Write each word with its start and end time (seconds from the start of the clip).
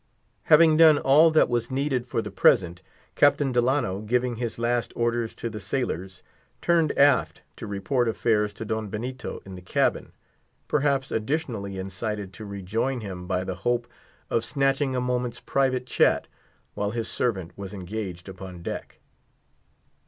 Having 0.45 0.77
done 0.77 0.97
all 0.97 1.29
that 1.29 1.47
was 1.47 1.69
needed 1.69 2.07
for 2.07 2.23
the 2.23 2.31
present, 2.31 2.81
Captain 3.13 3.51
Delano, 3.51 3.99
giving 3.99 4.37
his 4.37 4.57
last 4.57 4.91
orders 4.95 5.35
to 5.35 5.47
the 5.47 5.59
sailors, 5.59 6.23
turned 6.59 6.91
aft 6.97 7.43
to 7.57 7.67
report 7.67 8.09
affairs 8.09 8.51
to 8.53 8.65
Don 8.65 8.87
Benito 8.87 9.43
in 9.45 9.53
the 9.53 9.61
cabin; 9.61 10.11
perhaps 10.67 11.11
additionally 11.11 11.77
incited 11.77 12.33
to 12.33 12.45
rejoin 12.45 13.01
him 13.01 13.27
by 13.27 13.43
the 13.43 13.57
hope 13.61 13.87
of 14.31 14.43
snatching 14.43 14.95
a 14.95 14.99
moment's 15.01 15.39
private 15.39 15.85
chat 15.85 16.25
while 16.73 16.89
the 16.89 17.03
servant 17.03 17.55
was 17.55 17.71
engaged 17.71 18.27
upon 18.27 18.63
deck. 18.63 18.97